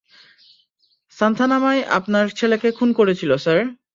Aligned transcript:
সান্থানামই 1.17 1.79
আপনার 1.97 2.25
ছেলেকে 2.39 2.69
খুন 2.71 2.89
করেছিল, 2.93 3.31
স্যার। 3.37 3.59